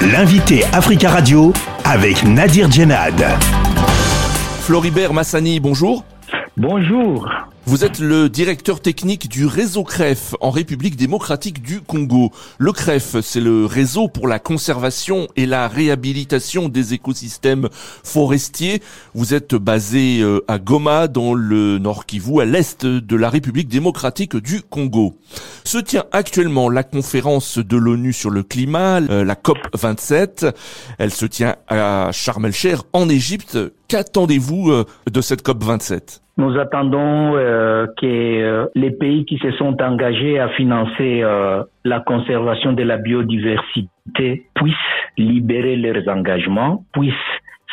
L'invité 0.00 0.64
Africa 0.72 1.10
Radio 1.10 1.52
avec 1.84 2.22
Nadir 2.22 2.70
Djenad. 2.70 3.20
Floribert 4.60 5.12
Massani, 5.12 5.58
bonjour. 5.58 6.04
Bonjour. 6.58 7.30
Vous 7.66 7.84
êtes 7.84 8.00
le 8.00 8.28
directeur 8.28 8.80
technique 8.80 9.28
du 9.28 9.46
réseau 9.46 9.84
CREF 9.84 10.34
en 10.40 10.50
République 10.50 10.96
démocratique 10.96 11.62
du 11.62 11.80
Congo. 11.80 12.32
Le 12.58 12.72
CREF, 12.72 13.20
c'est 13.20 13.40
le 13.40 13.64
réseau 13.64 14.08
pour 14.08 14.26
la 14.26 14.40
conservation 14.40 15.28
et 15.36 15.46
la 15.46 15.68
réhabilitation 15.68 16.68
des 16.68 16.94
écosystèmes 16.94 17.68
forestiers. 18.02 18.82
Vous 19.14 19.34
êtes 19.34 19.54
basé 19.54 20.20
euh, 20.20 20.40
à 20.48 20.58
Goma, 20.58 21.06
dans 21.06 21.32
le 21.32 21.78
Nord 21.78 22.06
Kivu, 22.06 22.40
à 22.40 22.44
l'est 22.44 22.84
de 22.84 23.16
la 23.16 23.30
République 23.30 23.68
démocratique 23.68 24.34
du 24.34 24.62
Congo. 24.62 25.14
Se 25.62 25.78
tient 25.78 26.06
actuellement 26.10 26.68
la 26.70 26.82
conférence 26.82 27.58
de 27.58 27.76
l'ONU 27.76 28.12
sur 28.12 28.30
le 28.30 28.42
climat, 28.42 29.00
euh, 29.02 29.24
la 29.24 29.36
COP 29.36 29.58
27. 29.74 30.46
Elle 30.98 31.12
se 31.12 31.26
tient 31.26 31.54
à 31.68 32.10
Sharm 32.10 32.50
en 32.92 33.08
Égypte. 33.08 33.58
Qu'attendez-vous 33.86 34.72
euh, 34.72 34.86
de 35.08 35.20
cette 35.20 35.42
COP 35.42 35.62
27 35.62 36.22
nous 36.38 36.56
attendons 36.56 37.36
euh, 37.36 37.86
que 38.00 38.06
euh, 38.06 38.66
les 38.76 38.92
pays 38.92 39.24
qui 39.24 39.38
se 39.38 39.50
sont 39.52 39.76
engagés 39.82 40.38
à 40.38 40.48
financer 40.50 41.20
euh, 41.22 41.64
la 41.84 42.00
conservation 42.00 42.72
de 42.72 42.84
la 42.84 42.96
biodiversité 42.96 44.46
puissent 44.54 44.74
libérer 45.18 45.76
leurs 45.76 46.08
engagements, 46.08 46.84
puissent 46.92 47.12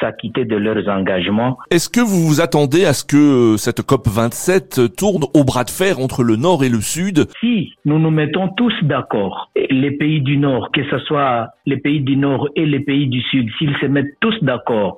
s'acquitter 0.00 0.44
de 0.44 0.56
leurs 0.56 0.88
engagements. 0.88 1.58
Est-ce 1.70 1.88
que 1.88 2.00
vous 2.00 2.26
vous 2.26 2.40
attendez 2.40 2.84
à 2.84 2.92
ce 2.92 3.04
que 3.04 3.56
cette 3.56 3.82
COP 3.82 4.06
27 4.06 4.96
tourne 4.96 5.24
au 5.34 5.44
bras 5.44 5.64
de 5.64 5.70
fer 5.70 5.98
entre 5.98 6.22
le 6.22 6.36
Nord 6.36 6.62
et 6.62 6.68
le 6.68 6.80
Sud? 6.80 7.26
Si 7.40 7.72
nous 7.84 7.98
nous 7.98 8.10
mettons 8.10 8.48
tous 8.48 8.72
d'accord, 8.82 9.50
les 9.56 9.92
pays 9.92 10.20
du 10.20 10.36
Nord, 10.36 10.70
que 10.72 10.84
ce 10.90 10.98
soit 11.00 11.48
les 11.66 11.78
pays 11.78 12.00
du 12.00 12.16
Nord 12.16 12.48
et 12.54 12.66
les 12.66 12.80
pays 12.80 13.08
du 13.08 13.20
Sud, 13.22 13.48
s'ils 13.58 13.76
se 13.80 13.86
mettent 13.86 14.14
tous 14.20 14.36
d'accord 14.42 14.96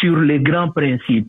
sur 0.00 0.16
les 0.16 0.38
grands 0.38 0.70
principes, 0.70 1.28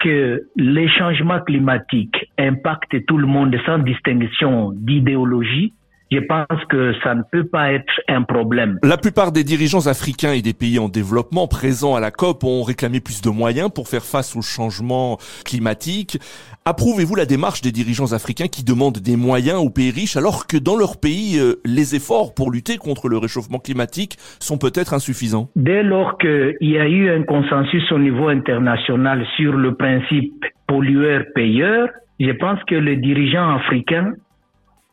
que 0.00 0.42
les 0.56 0.88
changements 0.88 1.40
climatiques 1.40 2.30
impactent 2.38 3.04
tout 3.06 3.18
le 3.18 3.26
monde 3.26 3.56
sans 3.64 3.78
distinction 3.78 4.72
d'idéologie, 4.72 5.72
je 6.10 6.18
pense 6.20 6.64
que 6.68 6.92
ça 7.02 7.14
ne 7.14 7.22
peut 7.30 7.44
pas 7.44 7.72
être 7.72 8.00
un 8.08 8.22
problème. 8.22 8.78
La 8.82 8.96
plupart 8.96 9.32
des 9.32 9.44
dirigeants 9.44 9.86
africains 9.86 10.32
et 10.32 10.42
des 10.42 10.52
pays 10.52 10.78
en 10.78 10.88
développement 10.88 11.48
présents 11.48 11.94
à 11.94 12.00
la 12.00 12.10
COP 12.10 12.44
ont 12.44 12.62
réclamé 12.62 13.00
plus 13.00 13.22
de 13.22 13.30
moyens 13.30 13.70
pour 13.74 13.88
faire 13.88 14.04
face 14.04 14.36
aux 14.36 14.42
changements 14.42 15.18
climatiques. 15.44 16.18
Approuvez-vous 16.64 17.16
la 17.16 17.26
démarche 17.26 17.60
des 17.60 17.72
dirigeants 17.72 18.12
africains 18.12 18.46
qui 18.46 18.64
demandent 18.64 18.98
des 18.98 19.16
moyens 19.16 19.58
aux 19.58 19.70
pays 19.70 19.90
riches 19.90 20.16
alors 20.16 20.46
que 20.46 20.56
dans 20.56 20.76
leur 20.76 21.00
pays, 21.00 21.38
euh, 21.38 21.60
les 21.64 21.94
efforts 21.94 22.34
pour 22.34 22.50
lutter 22.50 22.76
contre 22.76 23.08
le 23.08 23.18
réchauffement 23.18 23.58
climatique 23.58 24.16
sont 24.40 24.58
peut-être 24.58 24.94
insuffisants? 24.94 25.48
Dès 25.56 25.82
lors 25.82 26.18
qu'il 26.18 26.56
y 26.60 26.78
a 26.78 26.88
eu 26.88 27.10
un 27.10 27.22
consensus 27.22 27.90
au 27.90 27.98
niveau 27.98 28.28
international 28.28 29.26
sur 29.36 29.52
le 29.52 29.74
principe 29.74 30.44
pollueur-payeur, 30.68 31.88
je 32.20 32.30
pense 32.32 32.62
que 32.64 32.74
les 32.74 32.96
dirigeants 32.96 33.56
africains 33.56 34.12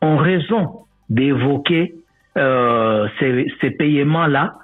ont 0.02 0.16
raison 0.16 0.84
d'évoquer 1.08 1.94
euh, 2.36 3.06
ces, 3.20 3.70
paiements-là 3.70 4.54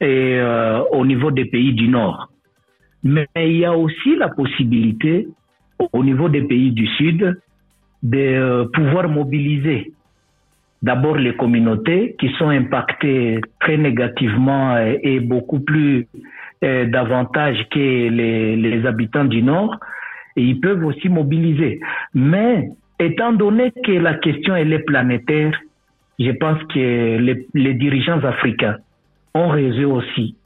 et 0.00 0.36
euh, 0.38 0.82
au 0.92 1.06
niveau 1.06 1.30
des 1.30 1.46
pays 1.46 1.72
du 1.72 1.88
Nord. 1.88 2.28
Mais 3.02 3.26
il 3.36 3.58
y 3.58 3.64
a 3.64 3.74
aussi 3.74 4.14
la 4.16 4.28
possibilité 4.28 5.26
au 5.92 6.04
niveau 6.04 6.28
des 6.28 6.42
pays 6.42 6.70
du 6.72 6.86
Sud 6.86 7.40
de 8.02 8.18
euh, 8.18 8.64
pouvoir 8.74 9.08
mobiliser 9.08 9.92
d'abord 10.82 11.16
les 11.16 11.34
communautés 11.34 12.14
qui 12.20 12.28
sont 12.38 12.50
impactées 12.50 13.40
très 13.60 13.78
négativement 13.78 14.76
et, 14.78 15.18
beaucoup 15.18 15.60
plus 15.60 16.06
davantage 16.60 17.66
que 17.70 17.78
les, 17.78 18.54
les 18.56 18.86
habitants 18.86 19.24
du 19.24 19.42
Nord. 19.42 19.74
Et 20.36 20.42
ils 20.42 20.60
peuvent 20.60 20.84
aussi 20.84 21.08
mobiliser. 21.08 21.80
Mais 22.14 22.68
étant 23.00 23.32
donné 23.32 23.72
que 23.84 23.92
la 23.92 24.14
question 24.14 24.54
elle 24.54 24.72
est 24.72 24.84
planétaire, 24.84 25.58
je 26.18 26.30
pense 26.32 26.58
que 26.74 27.18
les, 27.18 27.46
les, 27.54 27.74
dirigeants 27.74 28.22
africains 28.24 28.76
ont 29.34 29.48
raison 29.48 29.94
aussi 29.94 30.36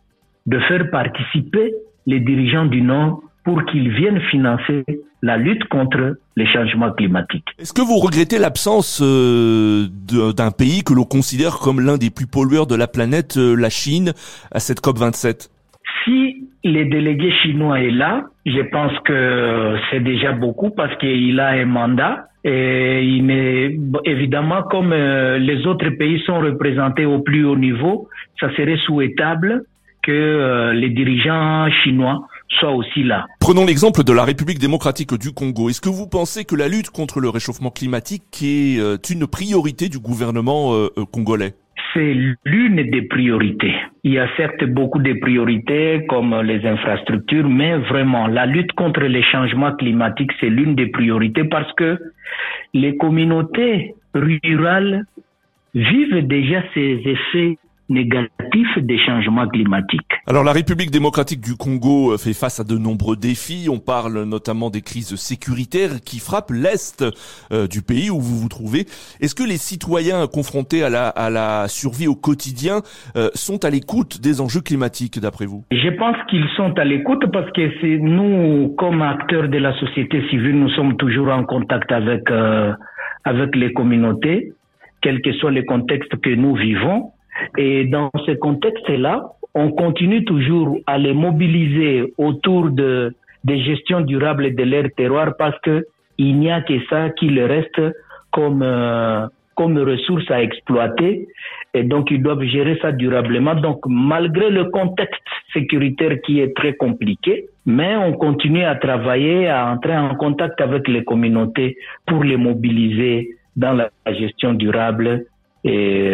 de 0.46 0.58
faire 0.60 0.90
participer 0.90 1.72
les 2.06 2.20
dirigeants 2.20 2.66
du 2.66 2.82
Nord 2.82 3.22
pour 3.44 3.64
qu'ils 3.66 3.90
viennent 3.90 4.20
financer 4.30 4.84
la 5.22 5.36
lutte 5.36 5.64
contre 5.68 6.16
les 6.36 6.46
changements 6.46 6.92
climatiques. 6.92 7.46
Est-ce 7.58 7.72
que 7.72 7.82
vous 7.82 7.98
regrettez 7.98 8.38
l'absence 8.38 9.00
euh, 9.02 9.86
d'un 10.36 10.50
pays 10.50 10.82
que 10.82 10.94
l'on 10.94 11.04
considère 11.04 11.58
comme 11.58 11.80
l'un 11.80 11.96
des 11.96 12.10
plus 12.10 12.26
pollueurs 12.26 12.66
de 12.66 12.74
la 12.74 12.88
planète, 12.88 13.36
euh, 13.36 13.54
la 13.54 13.70
Chine, 13.70 14.12
à 14.50 14.58
cette 14.58 14.80
COP 14.80 14.98
27 14.98 15.48
Si 16.04 16.48
les 16.64 16.84
délégués 16.86 17.32
chinois 17.42 17.80
est 17.80 17.90
là, 17.90 18.24
je 18.46 18.60
pense 18.70 18.92
que 19.04 19.76
c'est 19.90 20.00
déjà 20.00 20.32
beaucoup 20.32 20.70
parce 20.70 20.96
qu'il 20.98 21.38
a 21.38 21.48
un 21.48 21.66
mandat 21.66 22.26
et 22.44 23.78
évidemment 24.04 24.62
comme 24.64 24.92
euh, 24.92 25.38
les 25.38 25.64
autres 25.66 25.88
pays 25.90 26.20
sont 26.26 26.40
représentés 26.40 27.04
au 27.04 27.20
plus 27.20 27.44
haut 27.44 27.56
niveau, 27.56 28.08
ça 28.40 28.48
serait 28.56 28.78
souhaitable 28.78 29.64
que 30.02 30.10
euh, 30.10 30.72
les 30.72 30.90
dirigeants 30.90 31.68
chinois 31.84 32.26
soient 32.48 32.72
aussi 32.72 33.04
là. 33.04 33.26
Prenons 33.38 33.64
l'exemple 33.64 34.02
de 34.02 34.12
la 34.12 34.24
République 34.24 34.58
démocratique 34.58 35.14
du 35.14 35.32
Congo. 35.32 35.68
Est-ce 35.68 35.80
que 35.80 35.88
vous 35.88 36.08
pensez 36.08 36.44
que 36.44 36.56
la 36.56 36.66
lutte 36.66 36.90
contre 36.90 37.20
le 37.20 37.28
réchauffement 37.28 37.70
climatique 37.70 38.24
est 38.42 38.80
euh, 38.80 38.96
une 39.08 39.26
priorité 39.28 39.88
du 39.88 40.00
gouvernement 40.00 40.72
congolais? 41.12 41.54
C'est 41.92 42.14
l'une 42.44 42.90
des 42.90 43.02
priorités. 43.02 43.74
Il 44.04 44.12
y 44.12 44.18
a 44.18 44.28
certes 44.36 44.64
beaucoup 44.64 44.98
de 44.98 45.12
priorités 45.20 46.04
comme 46.08 46.40
les 46.42 46.64
infrastructures, 46.66 47.48
mais 47.48 47.76
vraiment 47.76 48.26
la 48.26 48.46
lutte 48.46 48.72
contre 48.72 49.02
les 49.02 49.22
changements 49.22 49.72
climatiques, 49.72 50.32
c'est 50.40 50.48
l'une 50.48 50.74
des 50.74 50.86
priorités 50.86 51.44
parce 51.44 51.72
que 51.74 51.98
les 52.74 52.96
communautés 52.96 53.94
rurales 54.14 55.04
vivent 55.74 56.26
déjà 56.26 56.62
ces 56.74 57.00
effets 57.04 57.58
négatifs 57.92 58.78
des 58.78 58.98
changements 58.98 59.46
climatiques. 59.48 60.00
Alors 60.26 60.44
la 60.44 60.52
République 60.52 60.90
démocratique 60.90 61.40
du 61.40 61.56
Congo 61.56 62.12
euh, 62.12 62.16
fait 62.16 62.32
face 62.32 62.60
à 62.60 62.64
de 62.64 62.78
nombreux 62.78 63.16
défis. 63.16 63.68
On 63.70 63.78
parle 63.78 64.24
notamment 64.24 64.70
des 64.70 64.82
crises 64.82 65.14
sécuritaires 65.16 66.00
qui 66.04 66.18
frappent 66.18 66.50
l'est 66.50 67.04
euh, 67.52 67.66
du 67.66 67.82
pays 67.82 68.10
où 68.10 68.20
vous 68.20 68.38
vous 68.38 68.48
trouvez. 68.48 68.86
Est-ce 69.20 69.34
que 69.34 69.42
les 69.42 69.56
citoyens 69.56 70.26
confrontés 70.26 70.82
à 70.82 70.90
la, 70.90 71.08
à 71.08 71.30
la 71.30 71.68
survie 71.68 72.08
au 72.08 72.14
quotidien 72.14 72.80
euh, 73.16 73.28
sont 73.34 73.64
à 73.64 73.70
l'écoute 73.70 74.20
des 74.20 74.40
enjeux 74.40 74.60
climatiques 74.60 75.20
d'après 75.20 75.46
vous? 75.46 75.64
Je 75.70 75.90
pense 75.90 76.16
qu'ils 76.28 76.48
sont 76.56 76.72
à 76.78 76.84
l'écoute 76.84 77.24
parce 77.32 77.50
que 77.52 77.70
c'est 77.80 77.98
nous, 77.98 78.74
comme 78.78 79.02
acteurs 79.02 79.48
de 79.48 79.58
la 79.58 79.78
société 79.78 80.22
civile, 80.30 80.58
nous 80.58 80.70
sommes 80.70 80.96
toujours 80.96 81.28
en 81.28 81.44
contact 81.44 81.90
avec 81.92 82.28
avec 83.24 83.54
les 83.56 83.72
communautés, 83.72 84.52
quel 85.00 85.20
que 85.20 85.32
soit 85.34 85.50
le 85.50 85.62
contexte 85.62 86.14
que 86.20 86.30
nous 86.30 86.54
vivons. 86.54 87.12
Et 87.56 87.84
dans 87.84 88.10
ce 88.26 88.32
contexte-là, 88.32 89.24
on 89.54 89.70
continue 89.70 90.24
toujours 90.24 90.78
à 90.86 90.98
les 90.98 91.12
mobiliser 91.12 92.12
autour 92.18 92.70
de 92.70 93.14
des 93.44 93.60
gestions 93.60 94.00
durables 94.02 94.54
de 94.54 94.62
leur 94.62 94.84
terroir 94.96 95.34
parce 95.36 95.58
que 95.60 95.84
il 96.18 96.38
n'y 96.38 96.50
a 96.50 96.60
que 96.60 96.74
ça 96.88 97.10
qui 97.10 97.28
leur 97.28 97.48
reste 97.48 97.80
comme 98.30 98.62
euh, 98.62 99.26
comme 99.54 99.78
ressource 99.78 100.30
à 100.30 100.42
exploiter 100.42 101.28
et 101.74 101.82
donc 101.82 102.10
ils 102.10 102.22
doivent 102.22 102.44
gérer 102.44 102.78
ça 102.80 102.92
durablement. 102.92 103.54
Donc 103.54 103.80
malgré 103.86 104.48
le 104.50 104.64
contexte 104.66 105.22
sécuritaire 105.52 106.20
qui 106.24 106.40
est 106.40 106.56
très 106.56 106.74
compliqué, 106.74 107.46
mais 107.66 107.96
on 107.96 108.12
continue 108.12 108.64
à 108.64 108.76
travailler, 108.76 109.48
à 109.48 109.70
entrer 109.70 109.96
en 109.96 110.14
contact 110.14 110.60
avec 110.60 110.88
les 110.88 111.04
communautés 111.04 111.76
pour 112.06 112.24
les 112.24 112.36
mobiliser 112.36 113.36
dans 113.56 113.74
la 113.74 113.90
gestion 114.12 114.54
durable 114.54 115.26
et 115.64 116.08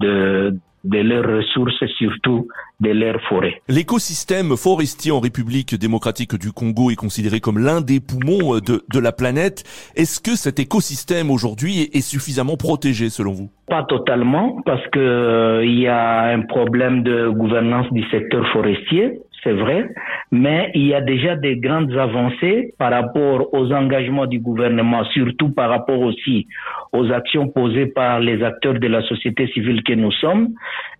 de, 0.00 0.58
de 0.84 0.98
leurs 0.98 1.26
ressources, 1.26 1.84
surtout 1.98 2.46
de 2.80 2.90
leurs 2.90 3.20
forêts. 3.28 3.60
L'écosystème 3.68 4.56
forestier 4.56 5.10
en 5.10 5.20
République 5.20 5.74
démocratique 5.74 6.38
du 6.38 6.52
Congo 6.52 6.90
est 6.90 6.96
considéré 6.96 7.40
comme 7.40 7.58
l'un 7.58 7.80
des 7.80 8.00
poumons 8.00 8.58
de, 8.58 8.84
de 8.92 8.98
la 8.98 9.12
planète. 9.12 9.64
Est-ce 9.96 10.20
que 10.20 10.36
cet 10.36 10.58
écosystème 10.58 11.30
aujourd'hui 11.30 11.88
est, 11.92 12.00
suffisamment 12.00 12.56
protégé 12.56 13.08
selon 13.08 13.32
vous? 13.32 13.50
Pas 13.66 13.82
totalement, 13.84 14.60
parce 14.64 14.86
que 14.92 14.98
euh, 14.98 15.64
il 15.64 15.80
y 15.80 15.88
a 15.88 16.26
un 16.28 16.42
problème 16.42 17.02
de 17.02 17.28
gouvernance 17.28 17.86
du 17.92 18.04
secteur 18.10 18.46
forestier 18.52 19.18
c'est 19.46 19.52
vrai, 19.52 19.88
mais 20.32 20.72
il 20.74 20.88
y 20.88 20.94
a 20.94 21.00
déjà 21.00 21.36
des 21.36 21.56
grandes 21.56 21.96
avancées 21.96 22.74
par 22.78 22.90
rapport 22.90 23.54
aux 23.54 23.72
engagements 23.72 24.26
du 24.26 24.40
gouvernement, 24.40 25.04
surtout 25.04 25.50
par 25.50 25.70
rapport 25.70 26.00
aussi 26.00 26.48
aux 26.92 27.12
actions 27.12 27.46
posées 27.48 27.86
par 27.86 28.18
les 28.18 28.42
acteurs 28.42 28.74
de 28.74 28.88
la 28.88 29.02
société 29.02 29.46
civile 29.52 29.84
que 29.84 29.92
nous 29.92 30.10
sommes, 30.10 30.48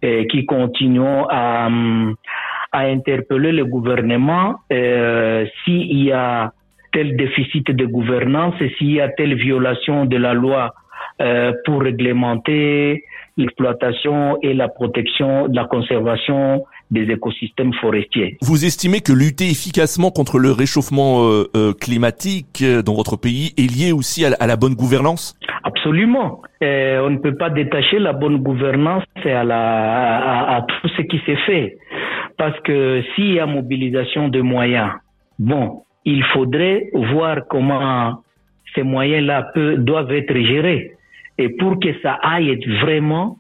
et 0.00 0.28
qui 0.28 0.46
continuent 0.46 1.26
à, 1.28 1.68
à 2.70 2.80
interpeller 2.82 3.50
le 3.50 3.64
gouvernement 3.64 4.60
euh, 4.72 5.44
s'il 5.64 6.04
y 6.04 6.12
a 6.12 6.52
tel 6.92 7.16
déficit 7.16 7.68
de 7.68 7.84
gouvernance 7.84 8.54
et 8.60 8.70
s'il 8.78 8.92
y 8.92 9.00
a 9.00 9.08
telle 9.08 9.34
violation 9.34 10.04
de 10.04 10.16
la 10.16 10.34
loi 10.34 10.72
euh, 11.20 11.52
pour 11.64 11.82
réglementer 11.82 13.04
l'exploitation 13.36 14.38
et 14.42 14.54
la 14.54 14.68
protection 14.68 15.46
la 15.52 15.64
conservation 15.64 16.64
des 16.90 17.02
écosystèmes 17.10 17.72
forestiers. 17.74 18.36
Vous 18.42 18.64
estimez 18.64 19.00
que 19.00 19.12
lutter 19.12 19.44
efficacement 19.44 20.10
contre 20.10 20.38
le 20.38 20.52
réchauffement 20.52 21.24
euh, 21.24 21.44
euh, 21.56 21.72
climatique 21.72 22.64
dans 22.84 22.94
votre 22.94 23.16
pays 23.16 23.52
est 23.58 23.70
lié 23.70 23.92
aussi 23.92 24.24
à 24.24 24.46
la, 24.46 24.56
bonne 24.56 24.74
gouvernance? 24.74 25.38
Absolument. 25.64 26.42
on 26.62 27.10
ne 27.10 27.18
peut 27.18 27.36
pas 27.36 27.50
détacher 27.50 27.98
la 27.98 28.12
bonne 28.12 28.38
gouvernance 28.38 29.04
à, 29.24 29.44
la, 29.44 30.56
à 30.56 30.62
tout 30.62 30.88
ce 30.96 31.02
qui 31.02 31.20
s'est 31.26 31.38
fait. 31.46 31.78
Parce 32.38 32.58
que 32.60 33.02
s'il 33.14 33.32
y 33.32 33.40
a 33.40 33.46
mobilisation 33.46 34.28
de 34.28 34.40
moyens, 34.40 34.90
bon, 35.38 35.82
il 36.04 36.22
faudrait 36.32 36.90
voir 36.94 37.40
comment 37.48 38.22
ces 38.76 38.84
moyens-là 38.84 39.50
doivent 39.78 40.12
être 40.12 40.34
gérés. 40.34 40.92
Et 41.38 41.48
pour 41.48 41.80
que 41.80 41.88
ça 42.02 42.12
aille 42.22 42.56
vraiment 42.80 43.38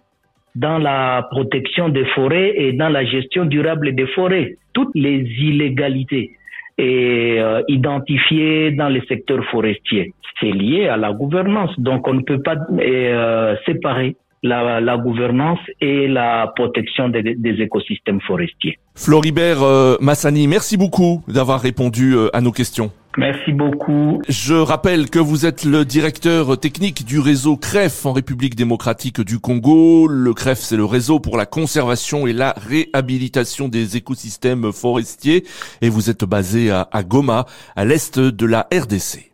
dans 0.56 0.78
la 0.78 1.26
protection 1.30 1.88
des 1.90 2.06
forêts 2.06 2.54
et 2.56 2.72
dans 2.72 2.88
la 2.88 3.04
gestion 3.04 3.44
durable 3.44 3.94
des 3.94 4.06
forêts, 4.08 4.56
toutes 4.72 4.94
les 4.94 5.20
illégalités 5.38 6.32
euh, 6.80 7.62
identifiées 7.68 8.70
dans 8.72 8.88
les 8.88 9.02
secteurs 9.06 9.44
forestiers, 9.50 10.12
c'est 10.40 10.50
lié 10.50 10.88
à 10.88 10.96
la 10.96 11.12
gouvernance. 11.12 11.70
Donc 11.78 12.08
on 12.08 12.14
ne 12.14 12.22
peut 12.22 12.42
pas 12.42 12.56
euh, 12.78 13.54
séparer 13.66 14.16
la, 14.42 14.96
gouvernance 14.96 15.58
et 15.80 16.06
la 16.06 16.52
protection 16.54 17.08
des, 17.08 17.36
écosystèmes 17.60 18.20
forestiers. 18.20 18.78
Floribert 18.94 19.62
euh, 19.62 19.96
Massani, 20.00 20.46
merci 20.46 20.76
beaucoup 20.76 21.22
d'avoir 21.28 21.60
répondu 21.60 22.14
à 22.32 22.40
nos 22.40 22.52
questions. 22.52 22.90
Merci 23.16 23.52
beaucoup. 23.52 24.20
Je 24.28 24.54
rappelle 24.54 25.08
que 25.08 25.18
vous 25.18 25.46
êtes 25.46 25.64
le 25.64 25.86
directeur 25.86 26.58
technique 26.60 27.06
du 27.06 27.18
réseau 27.18 27.56
CREF 27.56 28.04
en 28.04 28.12
République 28.12 28.54
démocratique 28.54 29.22
du 29.22 29.38
Congo. 29.38 30.06
Le 30.06 30.34
CREF, 30.34 30.58
c'est 30.58 30.76
le 30.76 30.84
réseau 30.84 31.18
pour 31.18 31.38
la 31.38 31.46
conservation 31.46 32.26
et 32.26 32.34
la 32.34 32.54
réhabilitation 32.56 33.68
des 33.68 33.96
écosystèmes 33.96 34.70
forestiers. 34.70 35.44
Et 35.80 35.88
vous 35.88 36.10
êtes 36.10 36.24
basé 36.24 36.70
à 36.70 37.02
Goma, 37.02 37.46
à 37.74 37.86
l'est 37.86 38.18
de 38.18 38.46
la 38.46 38.68
RDC. 38.70 39.24